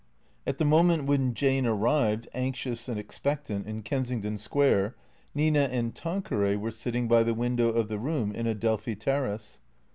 At 0.47 0.57
the 0.57 0.65
moment 0.65 1.05
when 1.05 1.35
Jane 1.35 1.67
arrived, 1.67 2.27
anxious 2.33 2.89
and 2.89 2.99
expectant, 2.99 3.67
in 3.67 3.83
Kensington 3.83 4.39
Square, 4.39 4.95
Nina 5.35 5.69
and 5.71 5.93
Tanqueray 5.93 6.55
were 6.55 6.71
sitting 6.71 7.07
by 7.07 7.21
the 7.21 7.35
window 7.35 7.69
of 7.69 7.87
the 7.87 7.99
room 7.99 8.31
in 8.31 8.47
Adelphi 8.47 8.95
Terrace. 8.95 9.59